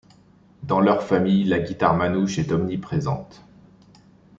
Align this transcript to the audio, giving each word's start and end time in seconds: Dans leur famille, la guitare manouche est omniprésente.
Dans 0.63 0.79
leur 0.79 1.03
famille, 1.03 1.43
la 1.43 1.59
guitare 1.59 1.93
manouche 1.95 2.39
est 2.39 2.51
omniprésente. 2.51 3.43